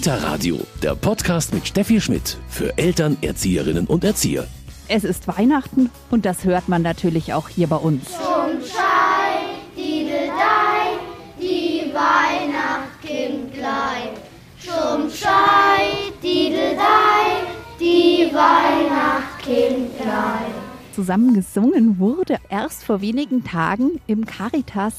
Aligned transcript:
Kita 0.00 0.16
Radio, 0.16 0.56
der 0.82 0.94
Podcast 0.94 1.52
mit 1.52 1.68
Steffi 1.68 2.00
Schmidt 2.00 2.38
für 2.48 2.78
Eltern, 2.78 3.18
Erzieherinnen 3.20 3.86
und 3.86 4.02
Erzieher. 4.02 4.46
Es 4.88 5.04
ist 5.04 5.28
Weihnachten 5.28 5.90
und 6.10 6.24
das 6.24 6.44
hört 6.44 6.70
man 6.70 6.80
natürlich 6.80 7.34
auch 7.34 7.50
hier 7.50 7.66
bei 7.66 7.76
uns. 7.76 8.06
Zum 8.06 8.62
Schei, 8.62 9.60
Dideldei, 9.76 10.96
die 11.38 11.92
Weihnachtskindlein. 11.92 14.14
Zum 14.58 15.10
Schei, 15.10 16.08
Dideldei, 16.22 17.42
die 17.78 18.30
Weihnachtskindlein. 18.32 20.54
Zusammen 20.94 21.34
gesungen 21.34 21.98
wurde 21.98 22.38
erst 22.48 22.84
vor 22.84 23.02
wenigen 23.02 23.44
Tagen 23.44 24.00
im 24.06 24.24
Caritas 24.24 24.94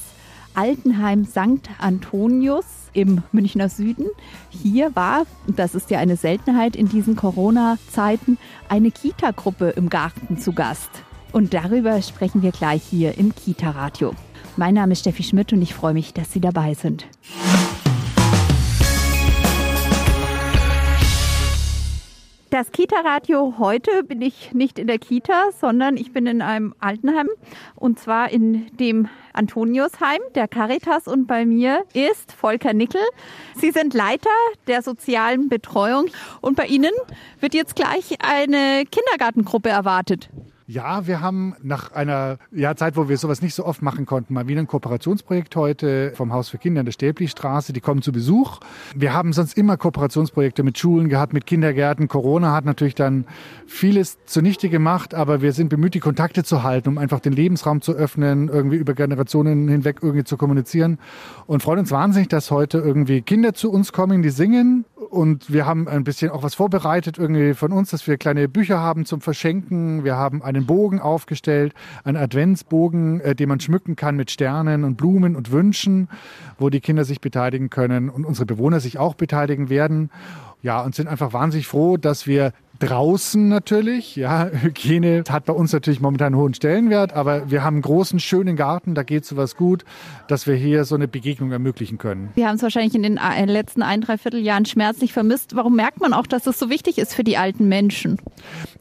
Altenheim 0.54 1.24
St. 1.24 1.70
Antonius 1.78 2.81
im 2.92 3.22
Münchner 3.32 3.68
Süden. 3.68 4.06
Hier 4.50 4.94
war, 4.94 5.24
das 5.46 5.74
ist 5.74 5.90
ja 5.90 5.98
eine 5.98 6.16
Seltenheit 6.16 6.76
in 6.76 6.88
diesen 6.88 7.16
Corona-Zeiten, 7.16 8.38
eine 8.68 8.90
Kita-Gruppe 8.90 9.70
im 9.70 9.88
Garten 9.88 10.38
zu 10.38 10.52
Gast. 10.52 10.90
Und 11.32 11.54
darüber 11.54 12.00
sprechen 12.02 12.42
wir 12.42 12.52
gleich 12.52 12.82
hier 12.82 13.16
im 13.16 13.34
Kita-Radio. 13.34 14.14
Mein 14.56 14.74
Name 14.74 14.92
ist 14.92 15.00
Steffi 15.00 15.22
Schmidt 15.22 15.52
und 15.52 15.62
ich 15.62 15.74
freue 15.74 15.94
mich, 15.94 16.12
dass 16.12 16.32
Sie 16.32 16.40
dabei 16.40 16.74
sind. 16.74 17.06
Das 22.52 22.70
Kita-Radio 22.70 23.54
heute 23.58 24.04
bin 24.04 24.20
ich 24.20 24.52
nicht 24.52 24.78
in 24.78 24.86
der 24.86 24.98
Kita, 24.98 25.52
sondern 25.58 25.96
ich 25.96 26.12
bin 26.12 26.26
in 26.26 26.42
einem 26.42 26.74
Altenheim 26.80 27.30
und 27.76 27.98
zwar 27.98 28.30
in 28.30 28.66
dem 28.76 29.08
Antoniusheim 29.32 30.20
der 30.34 30.48
Caritas 30.48 31.08
und 31.08 31.26
bei 31.26 31.46
mir 31.46 31.86
ist 31.94 32.30
Volker 32.30 32.74
Nickel. 32.74 33.00
Sie 33.56 33.70
sind 33.70 33.94
Leiter 33.94 34.28
der 34.66 34.82
sozialen 34.82 35.48
Betreuung 35.48 36.10
und 36.42 36.54
bei 36.54 36.66
Ihnen 36.66 36.92
wird 37.40 37.54
jetzt 37.54 37.74
gleich 37.74 38.18
eine 38.22 38.84
Kindergartengruppe 38.84 39.70
erwartet. 39.70 40.28
Ja, 40.66 41.06
wir 41.08 41.20
haben 41.20 41.56
nach 41.62 41.90
einer 41.92 42.38
ja, 42.52 42.76
Zeit, 42.76 42.96
wo 42.96 43.08
wir 43.08 43.18
sowas 43.18 43.42
nicht 43.42 43.54
so 43.54 43.64
oft 43.64 43.82
machen 43.82 44.06
konnten, 44.06 44.34
mal 44.34 44.46
wieder 44.46 44.60
ein 44.60 44.68
Kooperationsprojekt 44.68 45.56
heute 45.56 46.12
vom 46.14 46.32
Haus 46.32 46.50
für 46.50 46.58
Kinder 46.58 46.80
in 46.80 46.86
der 46.86 46.92
Stäblichstraße. 46.92 47.72
Die 47.72 47.80
kommen 47.80 48.00
zu 48.00 48.12
Besuch. 48.12 48.60
Wir 48.94 49.12
haben 49.12 49.32
sonst 49.32 49.58
immer 49.58 49.76
Kooperationsprojekte 49.76 50.62
mit 50.62 50.78
Schulen 50.78 51.08
gehabt, 51.08 51.32
mit 51.32 51.46
Kindergärten. 51.46 52.06
Corona 52.06 52.52
hat 52.52 52.64
natürlich 52.64 52.94
dann 52.94 53.26
vieles 53.66 54.18
zunichte 54.26 54.68
gemacht, 54.68 55.14
aber 55.14 55.42
wir 55.42 55.52
sind 55.52 55.68
bemüht, 55.68 55.94
die 55.94 56.00
Kontakte 56.00 56.44
zu 56.44 56.62
halten, 56.62 56.90
um 56.90 56.98
einfach 56.98 57.18
den 57.18 57.32
Lebensraum 57.32 57.80
zu 57.80 57.94
öffnen, 57.94 58.48
irgendwie 58.48 58.76
über 58.76 58.94
Generationen 58.94 59.68
hinweg 59.68 59.98
irgendwie 60.00 60.24
zu 60.24 60.36
kommunizieren. 60.36 60.98
Und 61.46 61.62
freuen 61.62 61.80
uns 61.80 61.90
wahnsinnig, 61.90 62.28
dass 62.28 62.52
heute 62.52 62.78
irgendwie 62.78 63.22
Kinder 63.22 63.52
zu 63.54 63.72
uns 63.72 63.92
kommen, 63.92 64.22
die 64.22 64.30
singen 64.30 64.84
und 65.10 65.52
wir 65.52 65.66
haben 65.66 65.88
ein 65.88 66.04
bisschen 66.04 66.30
auch 66.30 66.42
was 66.42 66.54
vorbereitet 66.54 67.18
irgendwie 67.18 67.52
von 67.52 67.72
uns, 67.72 67.90
dass 67.90 68.06
wir 68.06 68.16
kleine 68.16 68.48
Bücher 68.48 68.78
haben 68.78 69.04
zum 69.04 69.20
Verschenken. 69.20 70.04
Wir 70.04 70.16
haben 70.16 70.42
einen 70.54 70.66
Bogen 70.66 71.00
aufgestellt, 71.00 71.74
einen 72.04 72.16
Adventsbogen, 72.16 73.20
äh, 73.20 73.34
den 73.34 73.48
man 73.48 73.60
schmücken 73.60 73.96
kann 73.96 74.16
mit 74.16 74.30
Sternen 74.30 74.84
und 74.84 74.96
Blumen 74.96 75.36
und 75.36 75.50
Wünschen, 75.50 76.08
wo 76.58 76.70
die 76.70 76.80
Kinder 76.80 77.04
sich 77.04 77.20
beteiligen 77.20 77.70
können 77.70 78.08
und 78.10 78.24
unsere 78.24 78.46
Bewohner 78.46 78.80
sich 78.80 78.98
auch 78.98 79.14
beteiligen 79.14 79.68
werden. 79.68 80.10
Ja, 80.62 80.80
und 80.80 80.94
sind 80.94 81.08
einfach 81.08 81.32
wahnsinnig 81.32 81.66
froh, 81.66 81.96
dass 81.96 82.26
wir 82.26 82.52
draußen 82.82 83.48
natürlich. 83.48 84.16
Ja, 84.16 84.50
Hygiene 84.62 85.22
hat 85.28 85.44
bei 85.44 85.52
uns 85.52 85.72
natürlich 85.72 86.00
momentan 86.00 86.28
einen 86.28 86.36
hohen 86.36 86.54
Stellenwert, 86.54 87.12
aber 87.12 87.50
wir 87.50 87.62
haben 87.62 87.76
einen 87.76 87.82
großen, 87.82 88.18
schönen 88.20 88.56
Garten, 88.56 88.94
da 88.94 89.02
geht 89.02 89.24
sowas 89.24 89.56
gut, 89.56 89.84
dass 90.28 90.46
wir 90.46 90.54
hier 90.54 90.84
so 90.84 90.94
eine 90.94 91.08
Begegnung 91.08 91.52
ermöglichen 91.52 91.98
können. 91.98 92.30
Wir 92.34 92.48
haben 92.48 92.56
es 92.56 92.62
wahrscheinlich 92.62 92.94
in 92.94 93.02
den 93.02 93.18
äh, 93.18 93.44
letzten 93.44 93.82
ein, 93.82 94.00
dreiviertel 94.00 94.40
Jahren 94.40 94.66
schmerzlich 94.66 95.12
vermisst. 95.12 95.54
Warum 95.54 95.76
merkt 95.76 96.00
man 96.00 96.12
auch, 96.12 96.26
dass 96.26 96.46
es 96.46 96.58
so 96.58 96.70
wichtig 96.70 96.98
ist 96.98 97.14
für 97.14 97.24
die 97.24 97.36
alten 97.36 97.68
Menschen? 97.68 98.18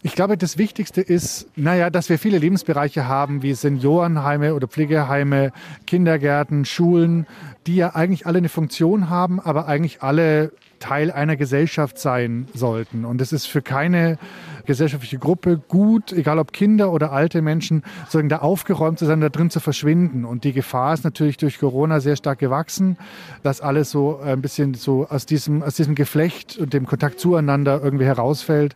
Ich 0.01 0.15
glaube, 0.15 0.37
das 0.37 0.57
Wichtigste 0.57 1.01
ist, 1.01 1.47
naja, 1.55 1.89
dass 1.89 2.09
wir 2.09 2.17
viele 2.17 2.39
Lebensbereiche 2.39 3.07
haben, 3.07 3.43
wie 3.43 3.53
Seniorenheime 3.53 4.55
oder 4.55 4.67
Pflegeheime, 4.67 5.51
Kindergärten, 5.85 6.65
Schulen, 6.65 7.27
die 7.67 7.75
ja 7.75 7.95
eigentlich 7.95 8.25
alle 8.25 8.39
eine 8.39 8.49
Funktion 8.49 9.09
haben, 9.09 9.39
aber 9.39 9.67
eigentlich 9.67 10.01
alle 10.01 10.51
Teil 10.81 11.11
einer 11.11 11.37
Gesellschaft 11.37 11.97
sein 11.97 12.47
sollten. 12.53 13.05
Und 13.05 13.21
es 13.21 13.31
ist 13.31 13.45
für 13.45 13.61
keine 13.61 14.17
gesellschaftliche 14.65 15.17
Gruppe 15.17 15.61
gut, 15.67 16.11
egal 16.11 16.39
ob 16.39 16.51
Kinder 16.51 16.91
oder 16.91 17.11
alte 17.11 17.41
Menschen, 17.41 17.83
sozusagen 18.01 18.29
da 18.29 18.39
aufgeräumt 18.39 18.99
zu 18.99 19.05
sein, 19.05 19.21
da 19.21 19.29
drin 19.29 19.49
zu 19.49 19.59
verschwinden. 19.59 20.25
Und 20.25 20.43
die 20.43 20.53
Gefahr 20.53 20.93
ist 20.93 21.03
natürlich 21.03 21.37
durch 21.37 21.59
Corona 21.59 21.99
sehr 21.99 22.15
stark 22.15 22.39
gewachsen, 22.39 22.97
dass 23.43 23.61
alles 23.61 23.91
so 23.91 24.19
ein 24.19 24.41
bisschen 24.41 24.73
so 24.73 25.07
aus 25.09 25.25
diesem, 25.25 25.63
aus 25.63 25.75
diesem 25.75 25.95
Geflecht 25.95 26.57
und 26.57 26.73
dem 26.73 26.85
Kontakt 26.85 27.19
zueinander 27.19 27.81
irgendwie 27.83 28.05
herausfällt. 28.05 28.75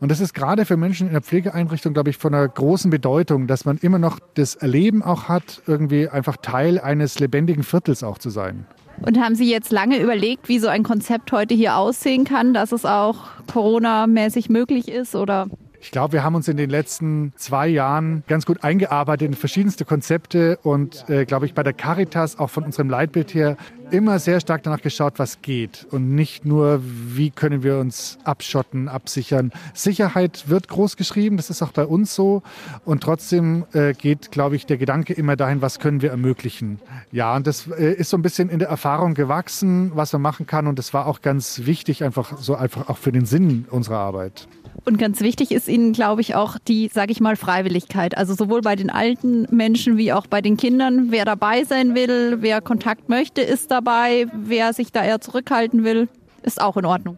Und 0.00 0.10
das 0.10 0.20
ist 0.20 0.34
gerade 0.34 0.64
für 0.64 0.76
Menschen 0.76 1.06
in 1.06 1.12
der 1.12 1.22
Pflegeeinrichtung, 1.22 1.94
glaube 1.94 2.10
ich, 2.10 2.18
von 2.18 2.34
einer 2.34 2.46
großen 2.46 2.90
Bedeutung, 2.90 3.46
dass 3.46 3.64
man 3.64 3.78
immer 3.78 3.98
noch 3.98 4.20
das 4.34 4.54
Erleben 4.54 5.02
auch 5.02 5.24
hat, 5.24 5.62
irgendwie 5.66 6.08
einfach 6.08 6.36
Teil 6.36 6.78
eines 6.78 7.18
lebendigen 7.18 7.62
Viertels 7.62 8.02
auch 8.02 8.18
zu 8.18 8.30
sein. 8.30 8.66
Und 9.04 9.20
haben 9.20 9.34
Sie 9.34 9.50
jetzt 9.50 9.72
lange 9.72 10.00
überlegt, 10.00 10.48
wie 10.48 10.58
so 10.58 10.68
ein 10.68 10.82
Konzept 10.82 11.32
heute 11.32 11.54
hier 11.54 11.76
aussehen 11.76 12.24
kann, 12.24 12.54
dass 12.54 12.72
es 12.72 12.84
auch 12.84 13.16
Corona-mäßig 13.52 14.48
möglich 14.48 14.88
ist 14.88 15.14
oder? 15.14 15.48
Ich 15.80 15.90
glaube, 15.90 16.14
wir 16.14 16.24
haben 16.24 16.34
uns 16.34 16.48
in 16.48 16.56
den 16.56 16.70
letzten 16.70 17.32
zwei 17.36 17.68
Jahren 17.68 18.22
ganz 18.26 18.46
gut 18.46 18.64
eingearbeitet 18.64 19.28
in 19.28 19.34
verschiedenste 19.34 19.84
Konzepte 19.84 20.58
und, 20.62 21.08
äh, 21.08 21.24
glaube 21.24 21.46
ich, 21.46 21.54
bei 21.54 21.62
der 21.62 21.72
Caritas 21.72 22.38
auch 22.38 22.50
von 22.50 22.64
unserem 22.64 22.90
Leitbild 22.90 23.34
her 23.34 23.56
immer 23.90 24.18
sehr 24.18 24.40
stark 24.40 24.62
danach 24.62 24.82
geschaut, 24.82 25.18
was 25.18 25.42
geht 25.42 25.86
und 25.90 26.14
nicht 26.14 26.44
nur, 26.44 26.80
wie 26.82 27.30
können 27.30 27.62
wir 27.62 27.78
uns 27.78 28.18
abschotten, 28.24 28.88
absichern. 28.88 29.52
Sicherheit 29.74 30.48
wird 30.48 30.68
groß 30.68 30.96
geschrieben, 30.96 31.36
das 31.36 31.50
ist 31.50 31.62
auch 31.62 31.72
bei 31.72 31.84
uns 31.84 32.14
so 32.14 32.42
und 32.84 33.02
trotzdem 33.02 33.64
äh, 33.72 33.92
geht, 33.92 34.32
glaube 34.32 34.56
ich, 34.56 34.66
der 34.66 34.76
Gedanke 34.76 35.12
immer 35.12 35.36
dahin, 35.36 35.62
was 35.62 35.78
können 35.78 36.02
wir 36.02 36.10
ermöglichen. 36.10 36.80
Ja, 37.12 37.36
und 37.36 37.46
das 37.46 37.68
äh, 37.68 37.92
ist 37.92 38.10
so 38.10 38.16
ein 38.16 38.22
bisschen 38.22 38.48
in 38.48 38.58
der 38.58 38.68
Erfahrung 38.68 39.14
gewachsen, 39.14 39.92
was 39.94 40.12
man 40.12 40.22
machen 40.22 40.46
kann 40.46 40.66
und 40.66 40.78
das 40.78 40.92
war 40.92 41.06
auch 41.06 41.22
ganz 41.22 41.62
wichtig, 41.64 42.02
einfach 42.02 42.38
so 42.38 42.56
einfach 42.56 42.88
auch 42.88 42.98
für 42.98 43.12
den 43.12 43.26
Sinn 43.26 43.66
unserer 43.70 43.98
Arbeit. 43.98 44.48
Und 44.88 44.98
ganz 44.98 45.20
wichtig 45.20 45.50
ist 45.50 45.66
Ihnen, 45.66 45.92
glaube 45.92 46.20
ich, 46.20 46.36
auch 46.36 46.58
die, 46.68 46.88
sage 46.94 47.10
ich 47.10 47.20
mal, 47.20 47.34
Freiwilligkeit. 47.34 48.16
Also 48.16 48.34
sowohl 48.34 48.60
bei 48.60 48.76
den 48.76 48.88
alten 48.88 49.48
Menschen 49.50 49.96
wie 49.96 50.12
auch 50.12 50.28
bei 50.28 50.40
den 50.40 50.56
Kindern. 50.56 51.10
Wer 51.10 51.24
dabei 51.24 51.64
sein 51.64 51.96
will, 51.96 52.36
wer 52.40 52.60
Kontakt 52.60 53.08
möchte, 53.08 53.40
ist 53.40 53.72
dabei. 53.72 54.28
Wer 54.32 54.72
sich 54.72 54.92
da 54.92 55.04
eher 55.04 55.20
zurückhalten 55.20 55.82
will, 55.82 56.08
ist 56.44 56.60
auch 56.60 56.76
in 56.76 56.84
Ordnung. 56.84 57.16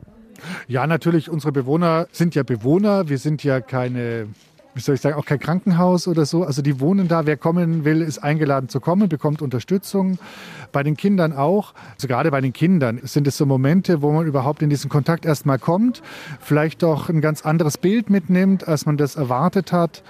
Ja, 0.66 0.86
natürlich, 0.86 1.28
unsere 1.28 1.52
Bewohner 1.52 2.08
sind 2.10 2.34
ja 2.34 2.42
Bewohner. 2.42 3.10
Wir 3.10 3.18
sind 3.18 3.44
ja 3.44 3.60
keine 3.60 4.28
wie 4.78 4.82
soll 4.82 4.94
ich 4.94 5.00
sagen, 5.00 5.16
auch 5.16 5.24
kein 5.24 5.40
Krankenhaus 5.40 6.06
oder 6.06 6.24
so. 6.24 6.44
Also 6.44 6.62
die 6.62 6.78
wohnen 6.78 7.08
da. 7.08 7.26
Wer 7.26 7.36
kommen 7.36 7.84
will, 7.84 8.00
ist 8.00 8.18
eingeladen 8.18 8.68
zu 8.68 8.78
kommen, 8.78 9.08
bekommt 9.08 9.42
Unterstützung. 9.42 10.20
Bei 10.70 10.84
den 10.84 10.96
Kindern 10.96 11.32
auch. 11.32 11.74
Also 11.96 12.06
gerade 12.06 12.30
bei 12.30 12.40
den 12.40 12.52
Kindern 12.52 13.00
sind 13.02 13.26
es 13.26 13.36
so 13.36 13.44
Momente, 13.44 14.02
wo 14.02 14.12
man 14.12 14.24
überhaupt 14.24 14.62
in 14.62 14.70
diesen 14.70 14.88
Kontakt 14.88 15.26
erstmal 15.26 15.58
kommt, 15.58 16.00
vielleicht 16.40 16.84
doch 16.84 17.08
ein 17.08 17.20
ganz 17.20 17.44
anderes 17.44 17.76
Bild 17.76 18.08
mitnimmt, 18.08 18.68
als 18.68 18.86
man 18.86 18.96
das 18.96 19.16
erwartet 19.16 19.72
hat. 19.72 20.04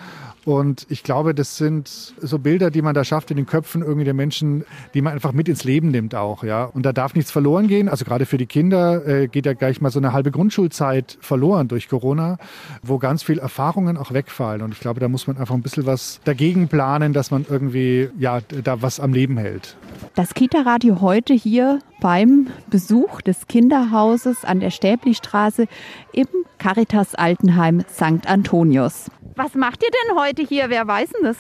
Und 0.49 0.87
ich 0.89 1.03
glaube, 1.03 1.35
das 1.35 1.59
sind 1.59 2.15
so 2.23 2.39
Bilder, 2.39 2.71
die 2.71 2.81
man 2.81 2.95
da 2.95 3.05
schafft 3.05 3.31
in 3.31 3.37
den 3.37 3.45
Köpfen 3.45 3.83
irgendwie 3.83 4.07
der 4.07 4.15
Menschen, 4.15 4.65
die 4.95 5.03
man 5.03 5.13
einfach 5.13 5.33
mit 5.33 5.47
ins 5.47 5.63
Leben 5.65 5.91
nimmt 5.91 6.15
auch, 6.15 6.43
ja. 6.43 6.65
Und 6.65 6.87
da 6.87 6.95
darf 6.95 7.15
nichts 7.15 7.31
verloren 7.31 7.69
gehen. 7.69 7.91
Also 7.91 8.07
gerade 8.07 8.25
für 8.25 8.39
die 8.39 8.47
Kinder 8.47 9.07
äh, 9.07 9.29
geht 9.29 9.45
ja 9.45 9.53
gleich 9.53 9.83
mal 9.83 9.91
so 9.91 9.99
eine 9.99 10.15
halbe 10.15 10.31
Grundschulzeit 10.31 11.19
verloren 11.21 11.69
durch 11.69 11.91
Corona, 11.91 12.39
wo 12.83 12.97
ganz 12.97 13.23
viel 13.23 13.39
Erfahrungen 13.39 13.99
auch 13.99 14.11
wegfallen. 14.11 14.63
Und 14.63 14.73
ich 14.73 14.81
glaube, 14.81 15.01
da 15.01 15.09
muss 15.09 15.27
man 15.27 15.37
einfach 15.37 15.55
ein 15.55 15.61
bisschen 15.61 15.85
was 15.85 16.19
dagegen 16.25 16.69
planen, 16.69 17.13
dass 17.13 17.31
man 17.31 17.45
irgendwie, 17.47 18.09
ja, 18.19 18.41
da 18.41 18.81
was 18.81 19.01
am 19.01 19.13
Leben 19.13 19.37
hält. 19.37 19.77
Das 20.15 20.33
Kita-Radio 20.33 21.03
heute 21.03 21.35
hier 21.35 21.81
beim 22.01 22.47
Besuch 22.71 23.21
des 23.21 23.49
Kinderhauses 23.49 24.47
an 24.47 24.61
der 24.61 24.71
Stäblistraße 24.71 25.67
im 26.15 26.27
Caritas 26.57 27.15
Altenheim 27.15 27.85
St. 27.93 28.27
Antonius. 28.27 29.11
Was 29.39 29.55
macht 29.55 29.85
ihr 29.85 29.91
denn 29.91 30.19
heute 30.19 30.38
hier? 30.43 30.71
Wer 30.71 30.87
weiß 30.87 31.11
denn 31.11 31.25
das? 31.25 31.37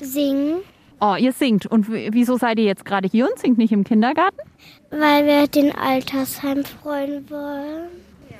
Singen. 0.00 0.58
Oh, 1.00 1.14
ihr 1.18 1.32
singt. 1.32 1.66
Und 1.66 1.90
wieso 1.90 2.36
seid 2.36 2.58
ihr 2.58 2.64
jetzt 2.64 2.84
gerade 2.84 3.08
hier 3.08 3.28
und 3.28 3.38
singt 3.38 3.58
nicht 3.58 3.72
im 3.72 3.84
Kindergarten? 3.84 4.38
Weil 4.90 5.26
wir 5.26 5.46
den 5.46 5.74
Altersheim 5.74 6.64
freuen 6.64 7.28
wollen. 7.28 7.88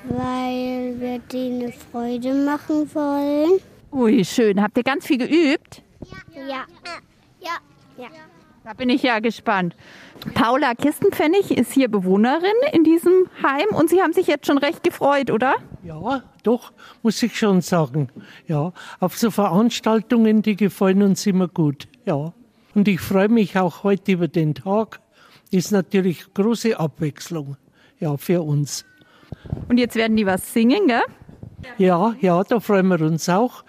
Weil 0.09 0.99
wir 0.99 1.19
denen 1.19 1.63
eine 1.63 1.71
Freude 1.71 2.33
machen 2.33 2.89
wollen. 2.95 3.59
Ui, 3.91 4.23
schön. 4.25 4.61
Habt 4.61 4.77
ihr 4.77 4.83
ganz 4.83 5.05
viel 5.05 5.17
geübt? 5.17 5.81
Ja. 6.05 6.17
Ja. 6.47 6.65
Ja. 7.39 7.57
ja. 7.97 8.07
Da 8.67 8.73
bin 8.73 8.89
ich 8.89 9.01
ja 9.01 9.19
gespannt. 9.19 9.77
Paula 10.33 10.75
Kistenpfennig 10.75 11.57
ist 11.57 11.71
hier 11.71 11.87
Bewohnerin 11.87 12.51
in 12.73 12.83
diesem 12.83 13.29
Heim 13.41 13.73
und 13.73 13.89
Sie 13.89 14.01
haben 14.01 14.11
sich 14.11 14.27
jetzt 14.27 14.45
schon 14.45 14.57
recht 14.57 14.83
gefreut, 14.83 15.31
oder? 15.31 15.55
Ja, 15.85 16.21
doch, 16.43 16.73
muss 17.01 17.23
ich 17.23 17.37
schon 17.37 17.61
sagen. 17.61 18.09
Ja, 18.45 18.73
auf 18.99 19.17
so 19.17 19.31
Veranstaltungen, 19.31 20.41
die 20.41 20.57
gefallen 20.57 21.01
uns 21.01 21.25
immer 21.25 21.47
gut. 21.47 21.87
Ja. 22.03 22.33
Und 22.75 22.89
ich 22.89 22.99
freue 22.99 23.29
mich 23.29 23.57
auch 23.57 23.83
heute 23.83 24.11
über 24.11 24.27
den 24.27 24.53
Tag. 24.53 24.99
Ist 25.49 25.71
natürlich 25.71 26.33
große 26.33 26.77
Abwechslung. 26.77 27.55
Ja, 28.01 28.17
für 28.17 28.41
uns. 28.41 28.83
Und 29.69 29.77
jetzt 29.77 29.95
werden 29.95 30.17
die 30.17 30.25
was 30.25 30.51
singen, 30.51 30.87
gell? 30.87 31.03
Ja, 31.77 32.15
ja, 32.19 32.43
da 32.43 32.59
freuen 32.59 32.87
wir 32.89 32.99
uns 32.99 33.29
auch. 33.29 33.63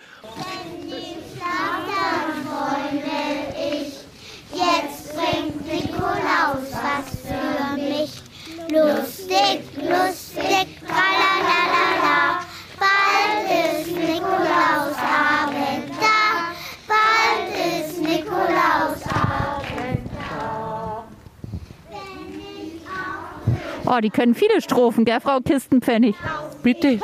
Oh, 23.98 24.00
die 24.00 24.10
können 24.10 24.36
viele 24.36 24.60
Strophen, 24.62 25.04
gell, 25.04 25.18
Frau 25.20 25.40
Kistenpfennig? 25.40 26.14
Bitte? 26.62 27.00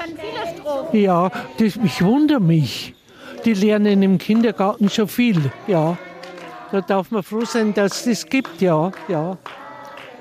Ja, 0.92 1.28
das, 1.58 1.76
ich 1.82 2.04
wundere 2.04 2.38
mich. 2.38 2.94
Die 3.44 3.52
lernen 3.52 4.00
im 4.00 4.16
Kindergarten 4.16 4.88
schon 4.88 5.08
viel, 5.08 5.50
ja. 5.66 5.98
Da 6.70 6.80
darf 6.82 7.10
man 7.10 7.24
froh 7.24 7.44
sein, 7.44 7.74
dass 7.74 8.06
es 8.06 8.22
das 8.22 8.30
gibt, 8.30 8.60
ja, 8.60 8.92
ja. 9.08 9.36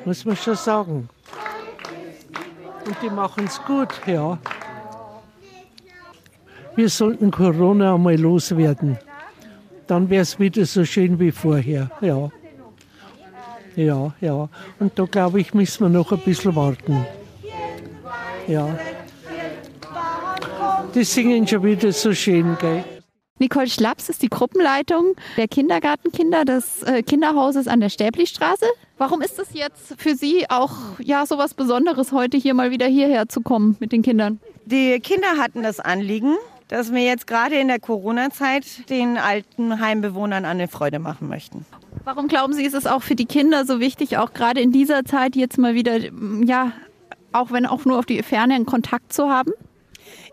Muss 0.04 0.26
man 0.26 0.36
schon 0.36 0.56
sagen. 0.56 1.10
Und 2.88 2.96
die 3.04 3.10
machen 3.12 3.46
es 3.46 3.62
gut, 3.66 3.90
ja. 4.08 4.40
Wir 6.76 6.90
sollten 6.90 7.30
Corona 7.30 7.94
einmal 7.94 8.20
loswerden. 8.20 8.98
Dann 9.86 10.10
wäre 10.10 10.24
es 10.24 10.40
wieder 10.40 10.66
so 10.66 10.84
schön 10.86 11.20
wie 11.20 11.32
vorher, 11.32 11.92
ja. 12.02 12.32
Ja, 13.76 14.14
ja. 14.22 14.50
Und 14.80 14.98
da 15.00 15.06
glaube 15.06 15.42
ich, 15.42 15.54
müssen 15.54 15.86
wir 15.86 15.90
noch 15.90 16.12
ein 16.12 16.20
bisschen 16.20 16.56
warten. 16.56 17.06
Ja. 18.48 18.78
Die 20.94 21.04
singen 21.04 21.48
schon 21.48 21.64
wieder 21.64 21.92
so 21.92 22.14
schön, 22.14 22.58
gell? 22.60 22.84
Nicole 23.40 23.68
Schlaps 23.68 24.10
ist 24.10 24.22
die 24.22 24.30
Gruppenleitung 24.30 25.16
der 25.38 25.48
Kindergartenkinder 25.48 26.46
des 26.46 26.84
äh, 26.84 27.02
Kinderhauses 27.02 27.68
an 27.68 27.80
der 27.80 27.90
Stäblistraße. 27.90 28.66
Warum 28.98 29.22
ist 29.22 29.40
es 29.40 29.54
jetzt 29.54 29.96
für 29.98 30.16
Sie 30.16 30.50
auch 30.50 30.72
ja 31.00 31.26
so 31.26 31.40
was 31.40 31.56
Besonderes, 31.56 32.12
heute 32.12 32.38
hier 32.38 32.54
mal 32.54 32.70
wieder 32.70 32.86
hierher 32.86 33.28
zu 33.28 33.42
kommen 33.42 33.76
mit 33.80 33.92
den 33.92 34.04
Kindern? 34.04 34.40
Die 34.66 35.00
Kinder 35.00 35.40
hatten 35.40 35.64
das 35.64 35.80
Anliegen, 35.80 36.36
dass 36.68 36.94
wir 36.94 37.04
jetzt 37.04 37.26
gerade 37.26 37.56
in 37.56 37.68
der 37.68 37.80
Corona-Zeit 37.80 38.90
den 38.90 39.18
alten 39.18 39.80
Heimbewohnern 39.80 40.46
eine 40.46 40.68
Freude 40.68 41.00
machen 41.00 41.28
möchten. 41.28 41.66
Warum 42.06 42.28
glauben 42.28 42.54
Sie, 42.54 42.66
ist 42.66 42.74
es 42.74 42.86
auch 42.86 43.02
für 43.02 43.16
die 43.16 43.26
Kinder 43.26 43.66
so 43.66 43.80
wichtig, 43.80 44.18
auch 44.18 44.34
gerade 44.34 44.60
in 44.60 44.72
dieser 44.72 45.06
Zeit 45.06 45.36
jetzt 45.36 45.58
mal 45.58 45.74
wieder, 45.74 45.98
ja, 46.46 46.74
auch 47.32 47.52
wenn 47.52 47.66
auch 47.66 47.86
nur 47.86 47.98
auf 47.98 48.06
die 48.06 48.22
Ferne 48.24 48.56
einen 48.56 48.66
Kontakt 48.66 49.14
zu 49.14 49.30
haben? 49.30 49.52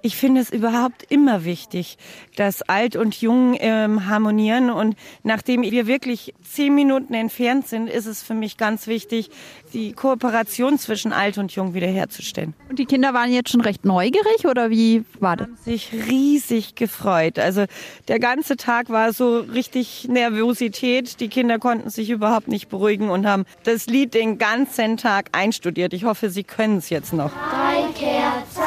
Ich 0.02 0.16
finde 0.16 0.40
es 0.40 0.50
überhaupt 0.50 1.04
immer 1.10 1.44
wichtig, 1.44 1.98
dass 2.36 2.62
Alt 2.62 2.96
und 2.96 3.20
Jung 3.20 3.56
ähm, 3.60 4.06
harmonieren. 4.06 4.70
Und 4.70 4.96
nachdem 5.22 5.62
wir 5.62 5.86
wirklich 5.86 6.34
zehn 6.42 6.74
Minuten 6.74 7.12
entfernt 7.12 7.68
sind, 7.68 7.88
ist 7.88 8.06
es 8.06 8.22
für 8.22 8.34
mich 8.34 8.56
ganz 8.56 8.86
wichtig, 8.86 9.30
die 9.74 9.92
Kooperation 9.92 10.78
zwischen 10.78 11.12
Alt 11.12 11.36
und 11.38 11.52
Jung 11.52 11.74
wiederherzustellen. 11.74 12.54
Und 12.68 12.78
die 12.78 12.86
Kinder 12.86 13.12
waren 13.12 13.30
jetzt 13.30 13.50
schon 13.50 13.60
recht 13.60 13.84
neugierig 13.84 14.46
oder 14.46 14.70
wie 14.70 15.04
war 15.18 15.36
das? 15.36 15.48
Haben 15.48 15.56
sich 15.64 15.92
riesig 15.92 16.74
gefreut. 16.76 17.38
Also 17.38 17.66
der 18.08 18.18
ganze 18.18 18.56
Tag 18.56 18.88
war 18.88 19.12
so 19.12 19.40
richtig 19.40 20.08
Nervosität. 20.08 21.20
Die 21.20 21.28
Kinder 21.28 21.58
konnten 21.58 21.90
sich 21.90 22.10
überhaupt 22.10 22.48
nicht 22.48 22.68
beruhigen 22.68 23.10
und 23.10 23.26
haben 23.26 23.44
das 23.64 23.86
Lied 23.86 24.14
den 24.14 24.38
ganzen 24.38 24.96
Tag 24.96 25.28
einstudiert. 25.32 25.92
Ich 25.92 26.04
hoffe, 26.04 26.30
sie 26.30 26.44
können 26.44 26.78
es 26.78 26.88
jetzt 26.88 27.12
noch. 27.12 27.32
Drei 27.32 27.92
Kerzen 27.92 28.59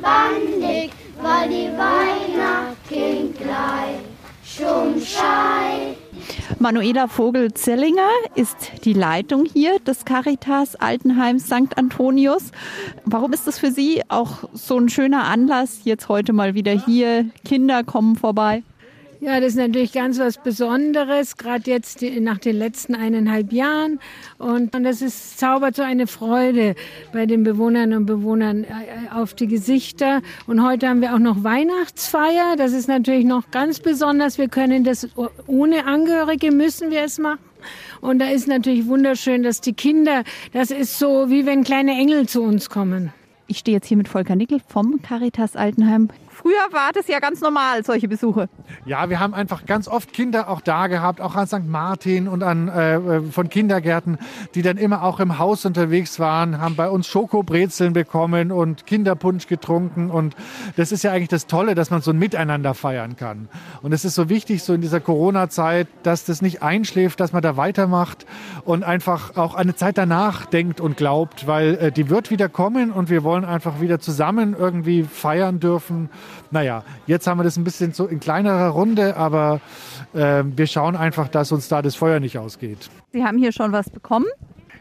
umbandig, 0.00 0.90
weil 1.20 1.48
die 1.48 1.68
Weihnachten 1.76 3.34
gleich 3.36 4.00
schon 4.44 5.00
scheint. 5.00 5.98
Manuela 6.58 7.06
Vogel-Zellinger 7.08 8.08
ist 8.34 8.84
die 8.84 8.92
Leitung 8.92 9.46
hier 9.46 9.78
des 9.80 10.04
Caritas 10.04 10.76
Altenheims 10.76 11.46
St. 11.46 11.76
Antonius. 11.76 12.50
Warum 13.04 13.32
ist 13.32 13.46
das 13.46 13.58
für 13.58 13.70
Sie 13.70 14.02
auch 14.08 14.48
so 14.52 14.78
ein 14.78 14.88
schöner 14.88 15.24
Anlass, 15.24 15.80
jetzt 15.84 16.08
heute 16.08 16.32
mal 16.32 16.54
wieder 16.54 16.72
hier? 16.72 17.26
Kinder 17.44 17.84
kommen 17.84 18.16
vorbei. 18.16 18.62
Ja, 19.22 19.38
das 19.38 19.50
ist 19.50 19.56
natürlich 19.56 19.92
ganz 19.92 20.18
was 20.18 20.38
Besonderes, 20.38 21.36
gerade 21.36 21.70
jetzt 21.70 22.00
nach 22.00 22.38
den 22.38 22.56
letzten 22.56 22.94
eineinhalb 22.94 23.52
Jahren. 23.52 24.00
Und, 24.38 24.74
und 24.74 24.82
das 24.82 25.02
ist, 25.02 25.38
zaubert 25.38 25.76
so 25.76 25.82
eine 25.82 26.06
Freude 26.06 26.74
bei 27.12 27.26
den 27.26 27.44
Bewohnern 27.44 27.92
und 27.92 28.06
Bewohnern 28.06 28.64
äh, 28.64 28.68
auf 29.14 29.34
die 29.34 29.46
Gesichter. 29.46 30.22
Und 30.46 30.64
heute 30.64 30.88
haben 30.88 31.02
wir 31.02 31.14
auch 31.14 31.18
noch 31.18 31.44
Weihnachtsfeier. 31.44 32.56
Das 32.56 32.72
ist 32.72 32.88
natürlich 32.88 33.26
noch 33.26 33.50
ganz 33.50 33.80
besonders. 33.80 34.38
Wir 34.38 34.48
können 34.48 34.84
das 34.84 35.06
ohne 35.46 35.84
Angehörige, 35.84 36.50
müssen 36.50 36.90
wir 36.90 37.02
es 37.02 37.18
machen. 37.18 37.40
Und 38.00 38.20
da 38.20 38.30
ist 38.30 38.48
natürlich 38.48 38.86
wunderschön, 38.86 39.42
dass 39.42 39.60
die 39.60 39.74
Kinder, 39.74 40.24
das 40.54 40.70
ist 40.70 40.98
so, 40.98 41.28
wie 41.28 41.44
wenn 41.44 41.62
kleine 41.62 41.92
Engel 41.92 42.26
zu 42.26 42.42
uns 42.42 42.70
kommen. 42.70 43.12
Ich 43.48 43.58
stehe 43.58 43.76
jetzt 43.76 43.88
hier 43.88 43.98
mit 43.98 44.08
Volker 44.08 44.34
Nickel 44.34 44.62
vom 44.66 45.02
Caritas 45.02 45.56
Altenheim. 45.56 46.08
Früher 46.40 46.72
war 46.72 46.90
das 46.94 47.06
ja 47.06 47.18
ganz 47.18 47.42
normal, 47.42 47.84
solche 47.84 48.08
Besuche. 48.08 48.48
Ja, 48.86 49.10
wir 49.10 49.20
haben 49.20 49.34
einfach 49.34 49.66
ganz 49.66 49.88
oft 49.88 50.14
Kinder 50.14 50.48
auch 50.48 50.62
da 50.62 50.86
gehabt, 50.86 51.20
auch 51.20 51.34
an 51.34 51.46
St. 51.46 51.66
Martin 51.66 52.28
und 52.28 52.42
an 52.42 52.68
äh, 52.68 53.20
von 53.30 53.50
Kindergärten, 53.50 54.18
die 54.54 54.62
dann 54.62 54.78
immer 54.78 55.02
auch 55.02 55.20
im 55.20 55.38
Haus 55.38 55.66
unterwegs 55.66 56.18
waren, 56.18 56.58
haben 56.58 56.76
bei 56.76 56.88
uns 56.88 57.06
Schokobrezeln 57.08 57.92
bekommen 57.92 58.52
und 58.52 58.86
Kinderpunsch 58.86 59.48
getrunken. 59.48 60.10
Und 60.10 60.34
das 60.76 60.92
ist 60.92 61.04
ja 61.04 61.12
eigentlich 61.12 61.28
das 61.28 61.46
Tolle, 61.46 61.74
dass 61.74 61.90
man 61.90 62.00
so 62.00 62.10
ein 62.10 62.18
Miteinander 62.18 62.72
feiern 62.72 63.16
kann. 63.16 63.48
Und 63.82 63.92
es 63.92 64.06
ist 64.06 64.14
so 64.14 64.30
wichtig, 64.30 64.62
so 64.62 64.72
in 64.72 64.80
dieser 64.80 65.00
Corona-Zeit, 65.00 65.88
dass 66.04 66.24
das 66.24 66.40
nicht 66.40 66.62
einschläft, 66.62 67.20
dass 67.20 67.34
man 67.34 67.42
da 67.42 67.58
weitermacht 67.58 68.24
und 68.64 68.82
einfach 68.82 69.36
auch 69.36 69.54
eine 69.54 69.74
Zeit 69.74 69.98
danach 69.98 70.46
denkt 70.46 70.80
und 70.80 70.96
glaubt, 70.96 71.46
weil 71.46 71.74
äh, 71.74 71.92
die 71.92 72.08
wird 72.08 72.30
wieder 72.30 72.48
kommen 72.48 72.92
und 72.92 73.10
wir 73.10 73.24
wollen 73.24 73.44
einfach 73.44 73.80
wieder 73.82 74.00
zusammen 74.00 74.56
irgendwie 74.58 75.02
feiern 75.02 75.60
dürfen. 75.60 76.08
Naja, 76.50 76.84
jetzt 77.06 77.26
haben 77.26 77.38
wir 77.38 77.44
das 77.44 77.56
ein 77.56 77.64
bisschen 77.64 77.92
so 77.92 78.06
in 78.06 78.20
kleinerer 78.20 78.68
Runde, 78.68 79.16
aber 79.16 79.60
äh, 80.14 80.42
wir 80.44 80.66
schauen 80.66 80.96
einfach, 80.96 81.28
dass 81.28 81.52
uns 81.52 81.68
da 81.68 81.82
das 81.82 81.94
Feuer 81.94 82.20
nicht 82.20 82.38
ausgeht. 82.38 82.90
Sie 83.12 83.24
haben 83.24 83.38
hier 83.38 83.52
schon 83.52 83.72
was 83.72 83.90
bekommen. 83.90 84.26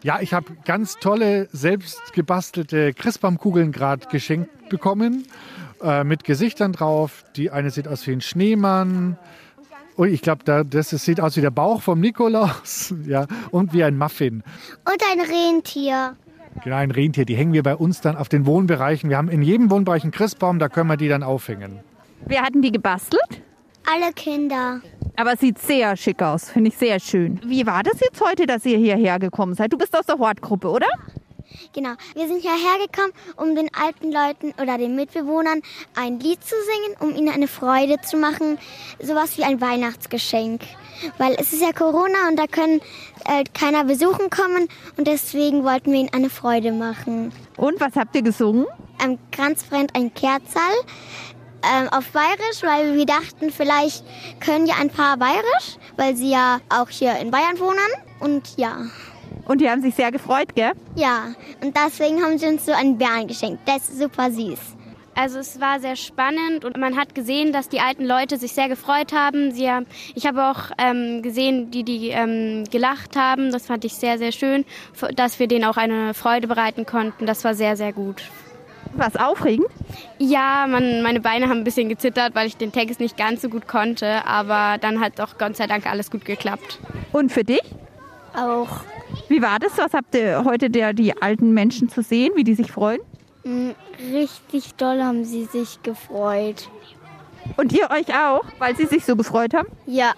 Ja, 0.02 0.20
ich 0.22 0.34
habe 0.34 0.54
ganz 0.66 0.96
tolle, 0.96 1.50
selbst 1.52 2.14
gebastelte 2.14 2.94
Christbaumkugeln 2.94 3.72
gerade 3.72 4.08
geschenkt 4.08 4.70
bekommen, 4.70 5.26
äh, 5.82 6.04
mit 6.04 6.24
Gesichtern 6.24 6.72
drauf. 6.72 7.26
Die 7.36 7.52
eine 7.52 7.70
sieht 7.70 7.88
aus 7.88 8.08
wie 8.08 8.14
ein 8.14 8.22
Schneemann. 8.22 9.18
Oh, 9.98 10.06
ich 10.06 10.22
glaube, 10.22 10.46
da, 10.46 10.64
das 10.64 10.92
sieht 10.92 11.20
aus 11.20 11.36
wie 11.36 11.42
der 11.42 11.52
Bauch 11.52 11.82
vom 11.82 12.00
Nikolaus. 12.00 12.94
ja, 13.06 13.28
und 13.52 13.74
wie 13.74 13.84
ein 13.84 13.98
Muffin. 13.98 14.44
Und 14.86 15.04
ein 15.12 15.20
Rentier. 15.20 16.16
Genau, 16.64 16.76
ein 16.76 16.92
Rentier. 16.92 17.26
Die 17.26 17.36
hängen 17.36 17.54
wir 17.54 17.64
bei 17.64 17.76
uns 17.76 18.02
dann 18.02 18.16
auf 18.18 18.30
den 18.30 18.46
Wohnbereichen. 18.46 19.10
Wir 19.10 19.18
haben 19.18 19.30
in 19.30 19.42
jedem 19.42 19.70
Wohnbereich 19.72 20.04
einen 20.04 20.12
Christbaum, 20.12 20.60
da 20.60 20.68
können 20.70 20.90
wir 20.90 20.98
die 20.98 21.08
dann 21.08 21.24
aufhängen. 21.24 21.80
Wir 22.26 22.42
hatten 22.42 22.62
die 22.62 22.72
gebastelt, 22.72 23.42
Alle 23.92 24.12
Kinder. 24.14 24.82
aber 25.16 25.34
es 25.34 25.40
sieht 25.40 25.58
sehr 25.60 25.96
schick 25.96 26.22
aus. 26.22 26.50
Finde 26.52 26.70
ich 26.70 26.78
sehr 26.78 27.00
schön. 27.00 27.40
Wie 27.46 27.66
war 27.66 27.82
das 27.84 28.00
jetzt 28.02 28.22
heute, 28.22 28.46
dass 28.46 28.66
ihr 28.66 28.78
hierher 28.78 29.20
gekommen 29.20 29.54
seid? 29.56 29.72
Du 29.72 29.78
bist 29.78 29.98
aus 29.98 30.06
der 30.06 30.18
Hortgruppe, 30.18 30.70
oder? 30.70 30.88
Genau. 31.74 31.92
Wir 32.16 32.28
sind 32.28 32.42
hierher 32.42 32.86
gekommen, 32.86 33.14
um 33.36 33.56
den 33.56 33.70
alten 33.74 34.12
Leuten 34.12 34.54
oder 34.62 34.78
den 34.78 34.96
Mitbewohnern 34.96 35.62
ein 35.96 36.20
Lied 36.20 36.44
zu 36.44 36.56
singen, 36.56 36.98
um 37.00 37.16
ihnen 37.16 37.30
eine 37.30 37.48
Freude 37.48 38.02
zu 38.02 38.18
machen. 38.18 38.58
Sowas 39.00 39.38
wie 39.38 39.44
ein 39.44 39.62
Weihnachtsgeschenk. 39.62 40.62
Weil 41.18 41.36
es 41.40 41.54
ist 41.54 41.62
ja 41.62 41.72
Corona 41.72 42.28
und 42.28 42.38
da 42.38 42.48
können 42.48 42.82
äh, 43.26 43.44
keiner 43.54 43.86
besuchen 43.86 44.30
kommen 44.30 44.68
und 44.98 45.08
deswegen 45.08 45.64
wollten 45.64 45.92
wir 45.92 46.00
ihnen 46.00 46.14
eine 46.14 46.30
Freude 46.30 46.72
machen. 46.72 47.32
Und 47.58 47.80
was 47.80 47.96
habt 47.96 48.16
ihr 48.16 48.22
gesungen? 48.22 48.66
Am 49.02 49.18
Kranz 49.32 49.64
brennt 49.64 49.96
ein 49.96 50.14
Kerzal 50.14 50.74
ähm, 51.64 51.90
auf 51.90 52.10
Bayerisch, 52.12 52.62
weil 52.62 52.96
wir 52.96 53.06
dachten, 53.06 53.52
vielleicht 53.52 54.04
können 54.40 54.66
ja 54.66 54.76
ein 54.80 54.90
paar 54.90 55.18
Bayerisch, 55.18 55.78
weil 55.98 56.16
sie 56.16 56.32
ja 56.32 56.60
auch 56.70 56.90
hier 56.90 57.18
in 57.18 57.32
Bayern 57.32 57.60
wohnen. 57.60 57.78
Und 58.20 58.58
ja, 58.58 58.78
Und 59.50 59.62
die 59.62 59.70
haben 59.70 59.82
sich 59.82 59.96
sehr 59.96 60.12
gefreut, 60.12 60.54
gell? 60.54 60.74
ja. 60.96 61.34
Und 61.64 61.76
deswegen 61.76 62.22
haben 62.22 62.38
sie 62.38 62.46
uns 62.46 62.68
so 62.68 62.72
einen 62.72 63.00
Bären 63.00 63.28
geschenkt. 63.28 63.68
Der 63.68 63.78
ist 63.78 63.98
super 63.98 64.30
süß. 64.30 64.60
Also 65.16 65.40
es 65.40 65.60
war 65.60 65.80
sehr 65.80 65.96
spannend 65.96 66.66
und 66.66 66.78
man 66.78 66.96
hat 66.96 67.16
gesehen, 67.16 67.52
dass 67.52 67.68
die 67.68 67.80
alten 67.80 68.06
Leute 68.06 68.38
sich 68.38 68.54
sehr 68.54 68.70
gefreut 68.70 69.12
haben. 69.12 69.52
Sie 69.52 69.68
haben 69.68 69.88
ich 70.14 70.28
habe 70.28 70.46
auch 70.46 70.70
ähm, 70.78 71.24
gesehen, 71.24 71.72
die 71.72 71.84
die 71.84 72.10
ähm, 72.10 72.64
gelacht 72.70 73.16
haben. 73.16 73.52
Das 73.52 73.66
fand 73.66 73.84
ich 73.86 73.96
sehr, 73.96 74.20
sehr 74.20 74.32
schön, 74.32 74.66
dass 75.16 75.40
wir 75.40 75.48
denen 75.48 75.66
auch 75.66 75.78
eine 75.78 76.14
Freude 76.14 76.48
bereiten 76.48 76.86
konnten. 76.86 77.26
Das 77.26 77.44
war 77.44 77.56
sehr, 77.56 77.76
sehr 77.76 77.92
gut. 77.92 78.22
Was 78.94 79.16
aufregend? 79.16 79.68
Ja, 80.20 80.68
man, 80.70 81.02
meine 81.02 81.22
Beine 81.22 81.50
haben 81.50 81.58
ein 81.58 81.64
bisschen 81.64 81.90
gezittert, 81.90 82.36
weil 82.36 82.46
ich 82.46 82.56
den 82.56 82.72
Text 82.72 83.00
nicht 83.00 83.18
ganz 83.18 83.42
so 83.42 83.50
gut 83.50 83.68
konnte. 83.68 84.26
Aber 84.28 84.78
dann 84.80 85.02
hat 85.02 85.18
doch 85.18 85.40
Gott 85.40 85.58
sei 85.58 85.66
Dank 85.66 85.88
alles 85.88 86.12
gut 86.12 86.24
geklappt. 86.24 86.80
Und 87.12 87.32
für 87.32 87.44
dich? 87.44 87.64
Auch. 88.36 88.82
Wie 89.28 89.42
war 89.42 89.60
das? 89.60 89.78
Was 89.78 89.94
habt 89.94 90.16
ihr 90.16 90.44
heute 90.46 90.70
der, 90.70 90.94
die 90.94 91.22
alten 91.22 91.54
Menschen 91.54 91.90
zu 91.90 92.02
sehen, 92.02 92.32
wie 92.36 92.44
die 92.44 92.56
sich 92.56 92.72
freuen? 92.72 93.00
Mm, 93.44 93.72
richtig 94.14 94.76
doll 94.76 95.02
haben 95.02 95.24
sie 95.24 95.46
sich 95.46 95.82
gefreut. 95.84 96.70
Und 97.58 97.74
ihr 97.74 97.90
euch 97.90 98.14
auch, 98.14 98.44
weil 98.60 98.76
sie 98.76 98.86
sich 98.86 99.06
so 99.06 99.16
gefreut 99.16 99.54
haben? 99.54 99.70
Ja. 99.86 100.14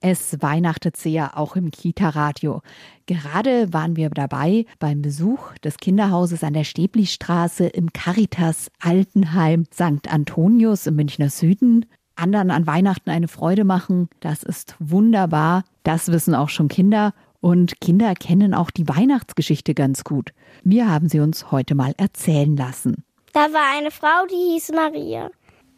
Es 0.00 0.40
weihnachtet 0.42 0.96
sehr 0.96 1.38
auch 1.38 1.56
im 1.56 1.70
Kita-Radio. 1.70 2.60
Gerade 3.06 3.72
waren 3.72 3.96
wir 3.96 4.10
dabei 4.10 4.66
beim 4.78 5.00
Besuch 5.00 5.54
des 5.64 5.78
Kinderhauses 5.78 6.44
an 6.44 6.52
der 6.52 6.64
Stäblistraße 6.64 7.66
im 7.66 7.92
Caritas 7.92 8.70
Altenheim 8.80 9.64
St. 9.72 10.10
Antonius 10.10 10.86
im 10.86 10.96
Münchner 10.96 11.30
Süden. 11.30 11.86
Anderen 12.14 12.50
an 12.50 12.66
Weihnachten 12.66 13.10
eine 13.10 13.28
Freude 13.28 13.64
machen, 13.64 14.08
das 14.20 14.42
ist 14.42 14.76
wunderbar. 14.78 15.64
Das 15.82 16.08
wissen 16.12 16.34
auch 16.34 16.48
schon 16.48 16.68
Kinder. 16.68 17.12
Und 17.46 17.80
Kinder 17.80 18.14
kennen 18.14 18.54
auch 18.54 18.72
die 18.72 18.88
Weihnachtsgeschichte 18.88 19.72
ganz 19.72 20.02
gut. 20.02 20.32
Wir 20.64 20.90
haben 20.90 21.08
sie 21.08 21.20
uns 21.20 21.52
heute 21.52 21.76
mal 21.76 21.94
erzählen 21.96 22.56
lassen. 22.56 23.04
Da 23.34 23.52
war 23.52 23.78
eine 23.78 23.92
Frau, 23.92 24.26
die 24.28 24.54
hieß 24.54 24.72
Maria. 24.72 25.30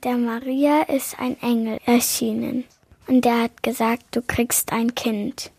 Der 0.02 0.16
Maria 0.16 0.84
ist 0.84 1.20
ein 1.20 1.36
Engel 1.42 1.78
erschienen. 1.84 2.64
Und 3.06 3.26
der 3.26 3.42
hat 3.42 3.62
gesagt, 3.62 4.04
du 4.12 4.22
kriegst 4.22 4.72
ein 4.72 4.94
Kind. 4.94 5.50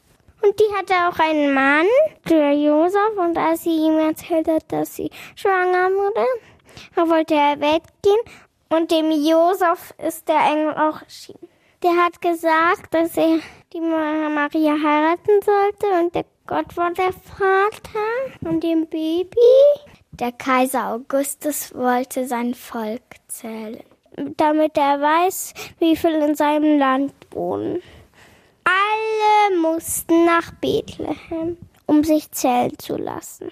Und 0.42 0.60
die 0.60 0.76
hatte 0.76 0.96
auch 1.08 1.20
einen 1.20 1.54
Mann, 1.54 1.86
der 2.28 2.54
Josef, 2.54 3.16
und 3.16 3.38
als 3.38 3.66
sie 3.66 3.78
ihm 3.78 4.00
erzählt 4.00 4.48
hat, 4.48 4.64
dass 4.70 4.96
sie 4.96 5.12
schwanger 5.36 5.92
wurde, 5.92 7.08
wollte 7.08 7.36
er 7.36 7.60
weggehen. 7.60 8.20
Und 8.70 8.90
dem 8.90 9.12
Josef 9.12 9.94
ist 10.04 10.28
der 10.28 10.40
Engel 10.40 10.74
auch 10.74 11.04
erschienen. 11.04 11.49
Der 11.82 11.96
hat 11.96 12.22
gesagt, 12.22 12.94
dass 12.94 13.16
er 13.16 13.40
die 13.72 13.80
Maria 13.80 14.74
heiraten 14.74 15.40
sollte 15.42 16.04
und 16.04 16.14
der 16.14 16.26
Gott 16.46 16.76
war 16.76 16.92
der 16.92 17.14
Vater 17.14 18.00
von 18.44 18.60
dem 18.60 18.88
Baby. 18.88 19.30
Der 20.12 20.34
Kaiser 20.34 20.94
Augustus 20.94 21.74
wollte 21.74 22.28
sein 22.28 22.54
Volk 22.54 23.04
zählen, 23.28 23.84
damit 24.36 24.78
er 24.78 25.00
weiß, 25.00 25.54
wie 25.80 25.96
viel 25.96 26.16
in 26.16 26.36
seinem 26.36 26.80
Land 26.80 27.14
wohnen. 27.32 27.82
Alle 28.66 29.58
mussten 29.62 30.26
nach 30.26 30.52
Bethlehem, 30.60 31.56
um 31.86 32.04
sich 32.04 32.30
zählen 32.32 32.78
zu 32.78 32.98
lassen. 32.98 33.52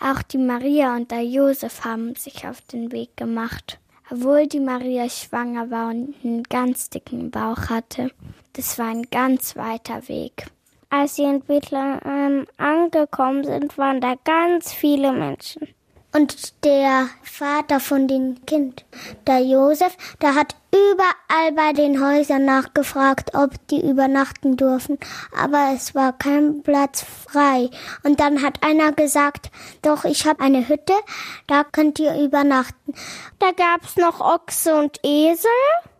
Auch 0.00 0.22
die 0.22 0.38
Maria 0.38 0.94
und 0.94 1.10
der 1.10 1.24
Josef 1.24 1.84
haben 1.84 2.14
sich 2.14 2.46
auf 2.46 2.60
den 2.60 2.92
Weg 2.92 3.16
gemacht. 3.16 3.80
Obwohl 4.10 4.46
die 4.46 4.60
Maria 4.60 5.08
schwanger 5.08 5.70
war 5.70 5.90
und 5.90 6.14
einen 6.22 6.42
ganz 6.44 6.90
dicken 6.90 7.30
Bauch 7.30 7.70
hatte. 7.70 8.10
Das 8.52 8.78
war 8.78 8.88
ein 8.88 9.04
ganz 9.10 9.56
weiter 9.56 10.08
Weg. 10.08 10.46
Als 10.90 11.16
sie 11.16 11.24
in 11.24 11.40
Bethlehem 11.40 12.46
angekommen 12.56 13.44
sind, 13.44 13.78
waren 13.78 14.00
da 14.00 14.14
ganz 14.24 14.72
viele 14.72 15.12
Menschen. 15.12 15.68
Und 16.16 16.64
der 16.64 17.08
Vater 17.24 17.80
von 17.80 18.06
dem 18.06 18.46
Kind, 18.46 18.84
der 19.26 19.40
Josef, 19.40 19.96
der 20.22 20.36
hat 20.36 20.54
überall 20.70 21.50
bei 21.56 21.72
den 21.72 22.00
Häusern 22.00 22.44
nachgefragt, 22.44 23.34
ob 23.34 23.50
die 23.66 23.84
übernachten 23.84 24.56
dürfen. 24.56 24.96
Aber 25.36 25.72
es 25.74 25.96
war 25.96 26.12
kein 26.16 26.62
Platz 26.62 27.02
frei. 27.02 27.68
Und 28.04 28.20
dann 28.20 28.42
hat 28.42 28.62
einer 28.62 28.92
gesagt, 28.92 29.50
doch, 29.82 30.04
ich 30.04 30.24
habe 30.24 30.40
eine 30.40 30.68
Hütte, 30.68 30.94
da 31.48 31.64
könnt 31.64 31.98
ihr 31.98 32.14
übernachten. 32.22 32.94
Da 33.40 33.50
gab's 33.50 33.96
noch 33.96 34.20
Ochse 34.20 34.76
und 34.76 35.00
Esel. 35.02 35.50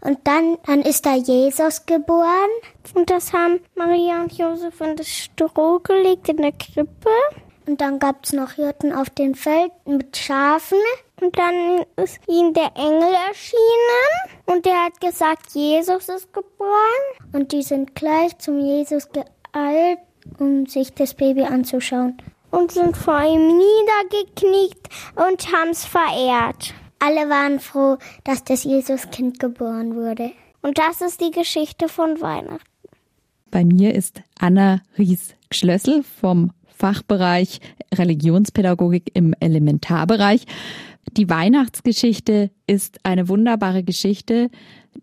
Und 0.00 0.18
dann, 0.28 0.58
dann 0.64 0.82
ist 0.82 1.06
da 1.06 1.16
Jesus 1.16 1.86
geboren. 1.86 2.50
Und 2.94 3.10
das 3.10 3.32
haben 3.32 3.58
Maria 3.74 4.20
und 4.22 4.32
Josef 4.38 4.80
in 4.80 4.94
das 4.94 5.08
Stroh 5.08 5.80
gelegt 5.80 6.28
in 6.28 6.36
der 6.36 6.52
Krippe. 6.52 7.10
Und 7.66 7.80
dann 7.80 7.98
gab's 7.98 8.32
noch 8.32 8.52
Hirten 8.52 8.92
auf 8.92 9.10
dem 9.10 9.34
Feld 9.34 9.72
mit 9.86 10.16
Schafen. 10.16 10.78
Und 11.20 11.38
dann 11.38 11.84
ist 11.96 12.18
ihnen 12.28 12.52
der 12.52 12.72
Engel 12.76 13.14
erschienen. 13.28 14.44
Und 14.46 14.66
der 14.66 14.84
hat 14.84 15.00
gesagt, 15.00 15.52
Jesus 15.54 16.08
ist 16.08 16.32
geboren. 16.32 17.30
Und 17.32 17.52
die 17.52 17.62
sind 17.62 17.94
gleich 17.94 18.36
zum 18.38 18.60
Jesus 18.60 19.08
geeilt, 19.10 19.98
um 20.38 20.66
sich 20.66 20.92
das 20.92 21.14
Baby 21.14 21.44
anzuschauen. 21.44 22.18
Und 22.50 22.72
sind 22.72 22.96
vor 22.96 23.20
ihm 23.22 23.58
niedergekniet 23.58 24.78
und 25.16 25.52
haben's 25.52 25.84
verehrt. 25.84 26.74
Alle 27.00 27.28
waren 27.28 27.58
froh, 27.58 27.98
dass 28.22 28.44
das 28.44 28.64
Jesuskind 28.64 29.40
geboren 29.40 29.96
wurde. 29.96 30.30
Und 30.62 30.78
das 30.78 31.00
ist 31.00 31.20
die 31.20 31.30
Geschichte 31.30 31.88
von 31.88 32.20
Weihnachten. 32.20 32.64
Bei 33.50 33.64
mir 33.64 33.94
ist 33.94 34.22
Anna 34.38 34.82
Ries-Schlössel 34.96 36.02
vom 36.02 36.52
Fachbereich 36.76 37.60
Religionspädagogik 37.94 39.10
im 39.14 39.34
Elementarbereich. 39.40 40.44
Die 41.12 41.28
Weihnachtsgeschichte 41.28 42.50
ist 42.66 42.98
eine 43.02 43.28
wunderbare 43.28 43.82
Geschichte, 43.82 44.50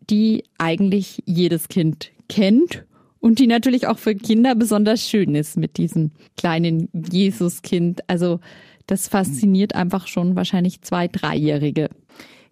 die 0.09 0.43
eigentlich 0.57 1.23
jedes 1.25 1.67
Kind 1.67 2.11
kennt 2.27 2.85
und 3.19 3.39
die 3.39 3.47
natürlich 3.47 3.87
auch 3.87 3.99
für 3.99 4.15
Kinder 4.15 4.55
besonders 4.55 5.07
schön 5.07 5.35
ist 5.35 5.57
mit 5.57 5.77
diesem 5.77 6.11
kleinen 6.37 6.89
Jesuskind. 6.93 8.01
Also 8.09 8.39
das 8.87 9.07
fasziniert 9.07 9.75
einfach 9.75 10.07
schon 10.07 10.35
wahrscheinlich 10.35 10.81
zwei, 10.81 11.07
dreijährige. 11.07 11.89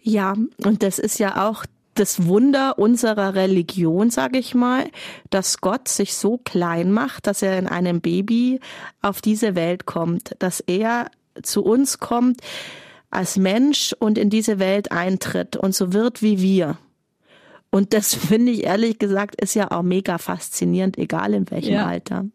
Ja, 0.02 0.36
und 0.64 0.84
das 0.84 1.00
ist 1.00 1.20
ja 1.20 1.50
auch 1.50 1.66
das 2.00 2.26
Wunder 2.26 2.80
unserer 2.80 3.36
Religion, 3.36 4.10
sage 4.10 4.40
ich 4.40 4.56
mal, 4.56 4.90
dass 5.30 5.60
Gott 5.60 5.88
sich 5.88 6.14
so 6.14 6.38
klein 6.38 6.92
macht, 6.92 7.28
dass 7.28 7.42
er 7.42 7.60
in 7.60 7.68
einem 7.68 8.02
Baby 8.02 8.60
auf 9.02 9.22
diese 9.22 9.56
Welt 9.56 9.86
kommt, 9.86 10.36
dass 10.40 10.62
er 10.62 11.12
zu 11.44 11.64
uns 11.64 12.00
kommt 12.00 12.42
als 13.12 13.38
Mensch 13.38 13.94
und 13.98 14.18
in 14.18 14.30
diese 14.30 14.60
Welt 14.60 14.92
eintritt 14.92 15.58
und 15.58 15.76
so 15.76 15.94
wird 15.94 16.22
wie 16.22 16.42
wir. 16.42 16.78
Und 17.72 17.94
das 17.94 18.14
finde 18.16 18.52
ich 18.52 18.64
ehrlich 18.64 19.00
gesagt 19.00 19.40
ist 19.42 19.54
ja 19.54 19.72
auch 19.72 19.84
mega 19.84 20.18
faszinierend, 20.18 20.98
egal 20.98 21.34
in 21.34 21.50
welchem 21.52 21.74
ja. 21.74 21.86
Alter. 21.86 22.26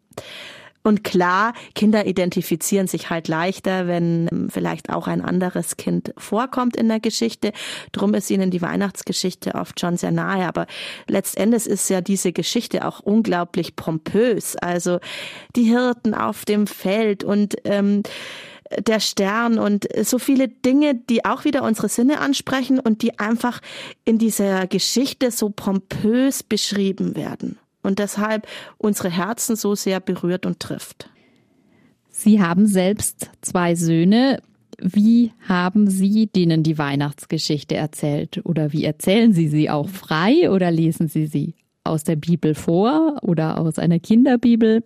Und 0.85 1.03
klar, 1.03 1.53
Kinder 1.73 2.05
identifizieren 2.05 2.85
sich 2.85 3.09
halt 3.09 3.27
leichter, 3.27 3.87
wenn 3.87 4.29
ähm, 4.31 4.49
vielleicht 4.51 4.91
auch 4.91 5.07
ein 5.07 5.19
anderes 5.19 5.77
Kind 5.77 6.13
vorkommt 6.15 6.77
in 6.77 6.87
der 6.87 6.99
Geschichte. 6.99 7.53
Drum 7.91 8.13
ist 8.13 8.29
ihnen 8.29 8.51
die 8.51 8.61
Weihnachtsgeschichte 8.61 9.55
oft 9.55 9.79
schon 9.79 9.97
sehr 9.97 10.11
nahe. 10.11 10.47
Aber 10.47 10.67
letztendlich 11.07 11.65
ist 11.65 11.89
ja 11.89 12.01
diese 12.01 12.33
Geschichte 12.33 12.85
auch 12.85 12.99
unglaublich 12.99 13.75
pompös. 13.75 14.57
Also 14.57 14.99
die 15.55 15.63
Hirten 15.63 16.13
auf 16.13 16.45
dem 16.45 16.67
Feld 16.67 17.23
und 17.23 17.55
ähm, 17.63 18.03
der 18.77 18.99
Stern 18.99 19.57
und 19.57 19.87
so 20.03 20.19
viele 20.19 20.49
Dinge, 20.49 20.93
die 20.93 21.25
auch 21.25 21.45
wieder 21.45 21.63
unsere 21.63 21.89
Sinne 21.89 22.19
ansprechen 22.19 22.79
und 22.79 23.01
die 23.01 23.17
einfach 23.17 23.59
in 24.03 24.19
dieser 24.19 24.67
Geschichte 24.67 25.31
so 25.31 25.49
pompös 25.49 26.43
beschrieben 26.43 27.15
werden 27.15 27.57
und 27.85 27.99
deshalb 27.99 28.47
unsere 28.77 29.09
Herzen 29.09 29.55
so 29.55 29.75
sehr 29.75 29.99
berührt 29.99 30.45
und 30.45 30.59
trifft. 30.59 31.09
Sie 32.09 32.41
haben 32.41 32.65
selbst 32.65 33.29
zwei 33.41 33.75
Söhne. 33.75 34.41
Wie 34.79 35.31
haben 35.47 35.89
Sie 35.89 36.27
denen 36.27 36.63
die 36.63 36.77
Weihnachtsgeschichte 36.77 37.75
erzählt? 37.75 38.41
Oder 38.45 38.73
wie 38.73 38.83
erzählen 38.83 39.33
Sie 39.33 39.47
sie 39.47 39.69
auch 39.69 39.89
frei 39.89 40.49
oder 40.49 40.71
lesen 40.71 41.07
Sie 41.07 41.27
sie 41.27 41.55
aus 41.83 42.03
der 42.03 42.15
Bibel 42.15 42.55
vor 42.55 43.19
oder 43.21 43.57
aus 43.57 43.79
einer 43.79 43.99
Kinderbibel? 43.99 44.83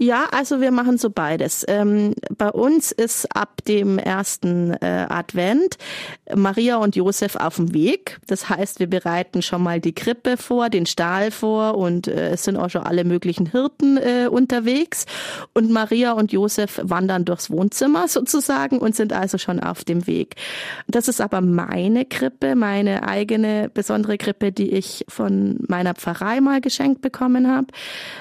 Ja, 0.00 0.26
also 0.30 0.60
wir 0.60 0.70
machen 0.70 0.96
so 0.96 1.10
beides. 1.10 1.64
Ähm, 1.66 2.14
bei 2.36 2.50
uns 2.50 2.92
ist 2.92 3.34
ab 3.34 3.64
dem 3.66 3.98
ersten 3.98 4.72
äh, 4.74 5.06
Advent 5.08 5.76
Maria 6.34 6.76
und 6.76 6.94
Josef 6.94 7.34
auf 7.34 7.56
dem 7.56 7.74
Weg. 7.74 8.20
Das 8.28 8.48
heißt, 8.48 8.78
wir 8.78 8.86
bereiten 8.86 9.42
schon 9.42 9.60
mal 9.60 9.80
die 9.80 9.94
Krippe 9.94 10.36
vor, 10.36 10.70
den 10.70 10.86
Stahl 10.86 11.32
vor 11.32 11.76
und 11.76 12.06
äh, 12.06 12.30
es 12.30 12.44
sind 12.44 12.56
auch 12.56 12.70
schon 12.70 12.84
alle 12.84 13.02
möglichen 13.02 13.50
Hirten 13.50 13.96
äh, 13.96 14.28
unterwegs. 14.30 15.06
Und 15.52 15.70
Maria 15.72 16.12
und 16.12 16.30
Josef 16.30 16.80
wandern 16.84 17.24
durchs 17.24 17.50
Wohnzimmer 17.50 18.06
sozusagen 18.06 18.78
und 18.78 18.94
sind 18.94 19.12
also 19.12 19.36
schon 19.36 19.58
auf 19.58 19.82
dem 19.82 20.06
Weg. 20.06 20.36
Das 20.86 21.08
ist 21.08 21.20
aber 21.20 21.40
meine 21.40 22.04
Krippe, 22.04 22.54
meine 22.54 23.08
eigene 23.08 23.68
besondere 23.74 24.16
Krippe, 24.16 24.52
die 24.52 24.70
ich 24.70 25.04
von 25.08 25.58
meiner 25.66 25.94
Pfarrei 25.94 26.40
mal 26.40 26.60
geschenkt 26.60 27.00
bekommen 27.00 27.48
habe. 27.48 27.66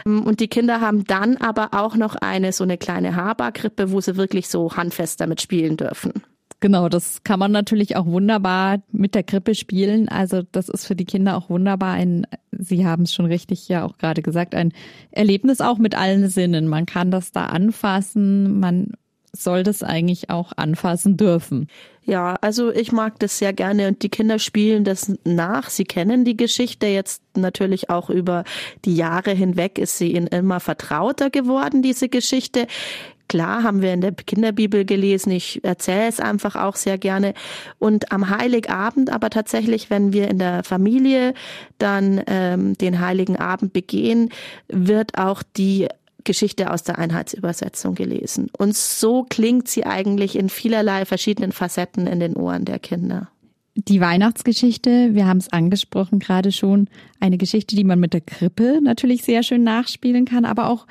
Und 0.05 0.39
die 0.39 0.47
Kinder 0.47 0.81
haben 0.81 1.03
dann 1.03 1.37
aber 1.37 1.66
auch 1.71 1.95
noch 1.95 2.15
eine 2.15 2.51
so 2.51 2.63
eine 2.63 2.77
kleine 2.77 3.15
Haarbarkrippe, 3.15 3.91
wo 3.91 4.01
sie 4.01 4.17
wirklich 4.17 4.47
so 4.47 4.75
handfest 4.75 5.21
damit 5.21 5.41
spielen 5.41 5.77
dürfen. 5.77 6.13
Genau, 6.59 6.89
das 6.89 7.23
kann 7.23 7.39
man 7.39 7.51
natürlich 7.51 7.95
auch 7.97 8.07
wunderbar 8.07 8.81
mit 8.91 9.13
der 9.13 9.21
Krippe 9.21 9.53
spielen. 9.53 10.09
Also 10.09 10.41
das 10.51 10.69
ist 10.69 10.87
für 10.87 10.95
die 10.95 11.05
Kinder 11.05 11.37
auch 11.37 11.49
wunderbar 11.49 11.93
ein, 11.93 12.25
Sie 12.51 12.85
haben 12.85 13.03
es 13.03 13.13
schon 13.13 13.27
richtig 13.27 13.67
ja 13.67 13.85
auch 13.85 13.97
gerade 13.99 14.23
gesagt, 14.23 14.55
ein 14.55 14.73
Erlebnis 15.11 15.61
auch 15.61 15.77
mit 15.77 15.95
allen 15.95 16.29
Sinnen. 16.29 16.67
Man 16.67 16.87
kann 16.87 17.11
das 17.11 17.31
da 17.31 17.45
anfassen, 17.45 18.59
man 18.59 18.93
soll 19.43 19.63
das 19.63 19.83
eigentlich 19.83 20.29
auch 20.29 20.53
anfassen 20.55 21.17
dürfen. 21.17 21.67
Ja, 22.03 22.35
also 22.39 22.71
ich 22.71 22.93
mag 22.93 23.19
das 23.19 23.37
sehr 23.37 23.51
gerne 23.51 23.89
und 23.89 24.01
die 24.01 24.09
Kinder 24.09 24.39
spielen 24.39 24.85
das 24.85 25.13
nach. 25.25 25.69
Sie 25.69 25.83
kennen 25.83 26.23
die 26.23 26.37
Geschichte 26.37 26.87
jetzt 26.87 27.21
natürlich 27.35 27.89
auch 27.89 28.09
über 28.09 28.45
die 28.85 28.95
Jahre 28.95 29.31
hinweg 29.31 29.77
ist 29.77 29.97
sie 29.97 30.13
ihnen 30.13 30.27
immer 30.27 30.61
vertrauter 30.61 31.29
geworden, 31.29 31.81
diese 31.81 32.07
Geschichte. 32.07 32.67
Klar, 33.27 33.63
haben 33.63 33.81
wir 33.81 33.93
in 33.93 33.99
der 33.99 34.13
Kinderbibel 34.13 34.85
gelesen. 34.85 35.31
Ich 35.31 35.61
erzähle 35.65 36.07
es 36.07 36.21
einfach 36.21 36.55
auch 36.55 36.77
sehr 36.77 36.97
gerne. 36.97 37.33
Und 37.77 38.13
am 38.13 38.29
Heiligabend, 38.29 39.09
aber 39.09 39.29
tatsächlich, 39.29 39.89
wenn 39.89 40.13
wir 40.13 40.29
in 40.29 40.39
der 40.39 40.63
Familie 40.63 41.33
dann 41.77 42.23
ähm, 42.27 42.77
den 42.77 43.01
Heiligen 43.01 43.35
Abend 43.35 43.73
begehen, 43.73 44.29
wird 44.69 45.17
auch 45.17 45.43
die 45.43 45.89
Geschichte 46.27 46.71
aus 46.71 46.83
der 46.83 46.99
Einheitsübersetzung 46.99 47.95
gelesen. 47.95 48.51
Und 48.55 48.75
so 48.75 49.25
klingt 49.27 49.67
sie 49.67 49.85
eigentlich 49.85 50.35
in 50.35 50.49
vielerlei 50.49 51.05
verschiedenen 51.05 51.51
Facetten 51.51 52.05
in 52.05 52.19
den 52.19 52.35
Ohren 52.35 52.65
der 52.65 52.77
Kinder. 52.77 53.29
Die 53.75 54.01
Weihnachtsgeschichte, 54.01 55.13
wir 55.13 55.25
haben 55.25 55.37
es 55.37 55.51
angesprochen 55.51 56.19
gerade 56.19 56.51
schon, 56.51 56.89
eine 57.19 57.37
Geschichte, 57.37 57.75
die 57.75 57.83
man 57.83 57.99
mit 57.99 58.13
der 58.13 58.21
Krippe 58.21 58.79
natürlich 58.83 59.23
sehr 59.23 59.41
schön 59.41 59.63
nachspielen 59.63 60.25
kann, 60.25 60.45
aber 60.45 60.69
auch 60.69 60.85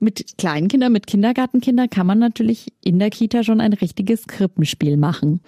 mit 0.00 0.38
Kleinkindern, 0.38 0.92
mit 0.92 1.06
Kindergartenkindern 1.06 1.90
kann 1.90 2.06
man 2.06 2.18
natürlich 2.18 2.72
in 2.82 2.98
der 2.98 3.10
Kita 3.10 3.42
schon 3.42 3.60
ein 3.60 3.72
richtiges 3.72 4.26
Krippenspiel 4.26 4.96
machen. 4.96 5.40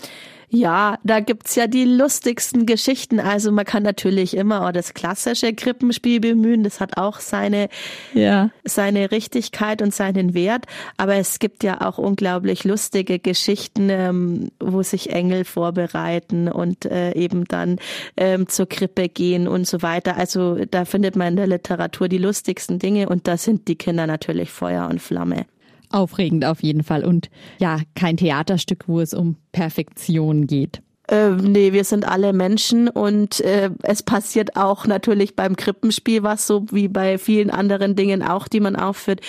Ja, 0.52 0.98
da 1.04 1.20
gibt's 1.20 1.54
ja 1.54 1.68
die 1.68 1.84
lustigsten 1.84 2.66
Geschichten. 2.66 3.20
Also 3.20 3.52
man 3.52 3.64
kann 3.64 3.84
natürlich 3.84 4.36
immer 4.36 4.66
auch 4.66 4.72
das 4.72 4.94
klassische 4.94 5.54
Krippenspiel 5.54 6.18
bemühen. 6.18 6.64
Das 6.64 6.80
hat 6.80 6.96
auch 6.96 7.20
seine, 7.20 7.68
ja. 8.14 8.50
seine 8.64 9.12
Richtigkeit 9.12 9.80
und 9.80 9.94
seinen 9.94 10.34
Wert. 10.34 10.66
Aber 10.96 11.14
es 11.14 11.38
gibt 11.38 11.62
ja 11.62 11.80
auch 11.80 11.98
unglaublich 11.98 12.64
lustige 12.64 13.20
Geschichten, 13.20 13.90
ähm, 13.90 14.50
wo 14.58 14.82
sich 14.82 15.10
Engel 15.10 15.44
vorbereiten 15.44 16.48
und 16.48 16.84
äh, 16.84 17.12
eben 17.12 17.44
dann 17.44 17.78
ähm, 18.16 18.48
zur 18.48 18.68
Krippe 18.68 19.08
gehen 19.08 19.46
und 19.46 19.68
so 19.68 19.82
weiter. 19.82 20.16
Also 20.16 20.64
da 20.64 20.84
findet 20.84 21.14
man 21.14 21.28
in 21.28 21.36
der 21.36 21.46
Literatur 21.46 22.08
die 22.08 22.18
lustigsten 22.18 22.80
Dinge 22.80 23.08
und 23.08 23.28
da 23.28 23.36
sind 23.36 23.68
die 23.68 23.76
Kinder 23.76 24.08
natürlich 24.08 24.50
Feuer 24.50 24.88
und 24.88 25.00
Flamme. 25.00 25.46
Aufregend 25.90 26.44
auf 26.44 26.62
jeden 26.62 26.82
Fall. 26.82 27.04
Und 27.04 27.30
ja, 27.58 27.80
kein 27.94 28.16
Theaterstück, 28.16 28.84
wo 28.86 29.00
es 29.00 29.14
um 29.14 29.36
Perfektion 29.52 30.46
geht. 30.46 30.82
Äh, 31.10 31.30
nee, 31.30 31.72
wir 31.72 31.82
sind 31.82 32.06
alle 32.06 32.32
Menschen 32.32 32.88
und 32.88 33.40
äh, 33.40 33.70
es 33.82 34.04
passiert 34.04 34.54
auch 34.54 34.86
natürlich 34.86 35.34
beim 35.34 35.56
Krippenspiel 35.56 36.22
was, 36.22 36.46
so 36.46 36.66
wie 36.70 36.86
bei 36.86 37.18
vielen 37.18 37.50
anderen 37.50 37.96
Dingen 37.96 38.22
auch, 38.22 38.46
die 38.46 38.60
man 38.60 38.76
aufführt. 38.76 39.20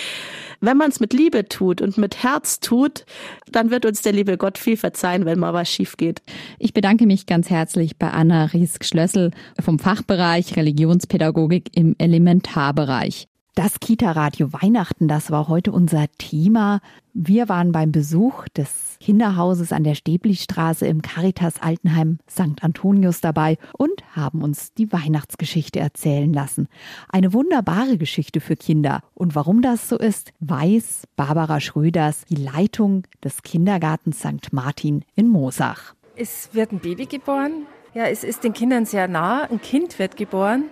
Wenn 0.60 0.78
man 0.78 0.92
es 0.92 1.00
mit 1.00 1.12
Liebe 1.12 1.50
tut 1.50 1.82
und 1.82 1.98
mit 1.98 2.22
Herz 2.22 2.60
tut, 2.60 3.06
dann 3.52 3.72
wird 3.72 3.88
uns 3.88 4.04
der 4.04 4.14
liebe 4.14 4.38
Gott 4.38 4.60
viel 4.60 4.78
verzeihen, 4.78 5.26
wenn 5.26 5.40
mal 5.40 5.56
was 5.56 5.70
schief 5.70 5.98
geht. 5.98 6.22
Ich 6.60 6.74
bedanke 6.74 7.08
mich 7.08 7.26
ganz 7.26 7.50
herzlich 7.50 7.98
bei 7.98 8.12
Anna 8.12 8.46
Riesk-Schlössel 8.46 9.32
vom 9.60 9.80
Fachbereich 9.80 10.56
Religionspädagogik 10.56 11.76
im 11.76 11.96
Elementarbereich. 11.98 13.31
Das 13.54 13.82
Kita-Radio 13.82 14.54
Weihnachten, 14.54 15.10
das 15.10 15.30
war 15.30 15.50
heute 15.50 15.74
unser 15.74 16.06
Thema. 16.18 16.80
Wir 17.14 17.50
waren 17.50 17.74
beim 17.74 17.92
Besuch 17.92 18.48
des 18.48 18.96
Kinderhauses 19.02 19.74
an 19.74 19.84
der 19.84 19.96
Stäblistraße 19.96 20.88
im 20.88 21.02
Caritas 21.02 21.62
Altenheim 21.62 22.20
St. 22.30 22.64
Antonius 22.64 23.20
dabei 23.20 23.58
und 23.78 23.92
haben 24.16 24.42
uns 24.42 24.74
die 24.74 24.94
Weihnachtsgeschichte 24.94 25.82
erzählen 25.82 26.32
lassen. 26.32 26.70
Eine 27.10 27.34
wunderbare 27.34 27.98
Geschichte 27.98 28.40
für 28.40 28.56
Kinder. 28.56 29.02
Und 29.16 29.36
warum 29.36 29.62
das 29.62 29.90
so 29.90 29.98
ist, 29.98 30.32
weiß 30.40 31.10
Barbara 31.18 31.60
Schröders, 31.60 32.24
die 32.30 32.36
Leitung 32.36 33.04
des 33.22 33.42
Kindergartens 33.44 34.20
St. 34.20 34.54
Martin 34.54 35.04
in 35.14 35.28
Moosach. 35.28 35.94
Es 36.16 36.52
wird 36.54 36.72
ein 36.72 36.80
Baby 36.80 37.06
geboren. 37.06 37.66
Ja, 37.94 38.06
es 38.06 38.24
ist 38.24 38.46
den 38.46 38.54
Kindern 38.54 38.86
sehr 38.86 39.10
nah. 39.10 39.44
Ein 39.44 39.60
Kind 39.60 40.00
wird 40.00 40.16
geboren. 40.16 40.70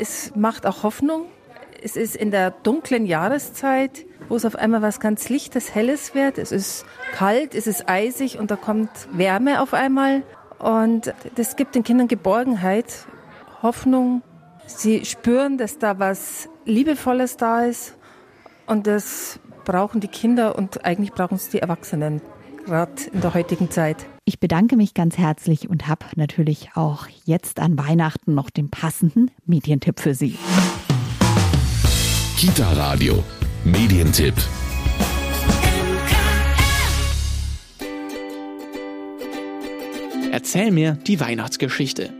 Es 0.00 0.34
macht 0.34 0.66
auch 0.66 0.82
Hoffnung 0.82 1.26
es 1.82 1.96
ist 1.96 2.16
in 2.16 2.30
der 2.30 2.50
dunklen 2.50 3.06
Jahreszeit, 3.06 4.04
wo 4.28 4.36
es 4.36 4.44
auf 4.44 4.56
einmal 4.56 4.82
was 4.82 5.00
ganz 5.00 5.28
Lichtes, 5.28 5.74
Helles 5.74 6.14
wird. 6.14 6.38
Es 6.38 6.52
ist 6.52 6.84
kalt, 7.12 7.54
es 7.54 7.66
ist 7.66 7.88
eisig 7.88 8.38
und 8.38 8.50
da 8.50 8.56
kommt 8.56 8.90
Wärme 9.12 9.62
auf 9.62 9.74
einmal. 9.74 10.22
Und 10.58 11.14
das 11.36 11.56
gibt 11.56 11.74
den 11.74 11.84
Kindern 11.84 12.08
Geborgenheit, 12.08 13.06
Hoffnung. 13.62 14.22
Sie 14.66 15.04
spüren, 15.04 15.56
dass 15.56 15.78
da 15.78 15.98
was 15.98 16.48
Liebevolles 16.64 17.36
da 17.36 17.64
ist. 17.64 17.94
Und 18.66 18.86
das 18.86 19.40
brauchen 19.64 20.00
die 20.00 20.08
Kinder 20.08 20.56
und 20.56 20.84
eigentlich 20.84 21.12
brauchen 21.12 21.36
es 21.36 21.48
die 21.48 21.60
Erwachsenen, 21.60 22.20
gerade 22.66 22.92
in 23.12 23.20
der 23.20 23.34
heutigen 23.34 23.70
Zeit. 23.70 24.06
Ich 24.24 24.40
bedanke 24.40 24.76
mich 24.76 24.92
ganz 24.92 25.16
herzlich 25.16 25.70
und 25.70 25.88
habe 25.88 26.04
natürlich 26.16 26.70
auch 26.74 27.06
jetzt 27.24 27.60
an 27.60 27.78
Weihnachten 27.78 28.34
noch 28.34 28.50
den 28.50 28.68
passenden 28.68 29.30
Medientipp 29.46 30.00
für 30.00 30.14
Sie. 30.14 30.36
Kita 32.38 32.72
Radio, 32.74 33.24
Medientipp. 33.64 34.34
Erzähl 40.30 40.70
mir 40.70 40.92
die 40.92 41.18
Weihnachtsgeschichte. 41.18 42.10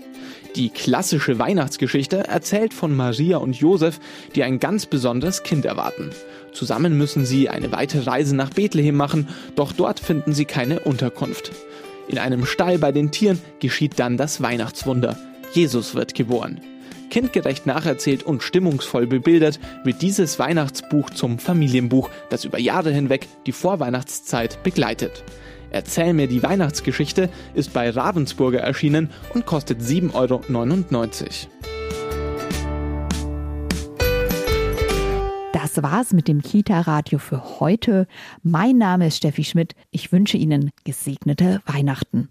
Die 0.57 0.71
klassische 0.71 1.39
Weihnachtsgeschichte 1.39 2.27
erzählt 2.27 2.75
von 2.75 2.97
Maria 2.97 3.37
und 3.37 3.55
Josef, 3.61 4.01
die 4.35 4.43
ein 4.43 4.59
ganz 4.59 4.87
besonderes 4.87 5.45
Kind 5.45 5.65
erwarten. 5.65 6.11
Zusammen 6.53 6.99
müssen 6.99 7.25
sie 7.25 7.49
eine 7.49 7.71
weite 7.71 8.09
Reise 8.09 8.35
nach 8.35 8.51
Bethlehem 8.51 8.97
machen, 8.97 9.29
doch 9.55 9.71
dort 9.71 10.01
finden 10.01 10.33
sie 10.33 10.47
keine 10.47 10.81
Unterkunft. 10.81 11.53
In 12.09 12.19
einem 12.19 12.45
Stall 12.45 12.79
bei 12.79 12.91
den 12.91 13.13
Tieren 13.13 13.41
geschieht 13.61 14.01
dann 14.01 14.17
das 14.17 14.43
Weihnachtswunder. 14.43 15.17
Jesus 15.53 15.95
wird 15.95 16.17
geboren. 16.17 16.61
Kindgerecht 17.09 17.67
nacherzählt 17.67 18.23
und 18.23 18.43
stimmungsvoll 18.43 19.07
bebildert 19.07 19.61
wird 19.85 20.03
dieses 20.03 20.39
Weihnachtsbuch 20.39 21.11
zum 21.11 21.39
Familienbuch, 21.39 22.11
das 22.31 22.45
über 22.45 22.59
Jahre 22.59 22.91
hinweg 22.91 23.27
die 23.47 23.53
Vorweihnachtszeit 23.53 24.63
begleitet. 24.63 25.25
Erzähl 25.71 26.15
mir 26.15 26.29
die 26.29 26.43
Weihnachtsgeschichte 26.43 27.29
ist 27.55 27.73
bei 27.73 27.91
Ravensburger 27.91 28.61
erschienen 28.61 29.11
und 29.35 29.47
kostet 29.47 29.81
7,99 29.81 30.15
Euro. 30.15 30.43
Das 35.53 35.83
war's 35.83 36.13
mit 36.13 36.29
dem 36.29 36.41
Kita-Radio 36.41 37.19
für 37.19 37.61
heute. 37.61 38.07
Mein 38.43 38.79
Name 38.79 39.09
ist 39.09 39.19
Steffi 39.19 39.45
Schmidt. 39.45 39.75
Ich 39.91 40.13
wünsche 40.13 40.37
Ihnen 40.37 40.71
gesegnete 40.85 41.61
Weihnachten. 41.67 42.31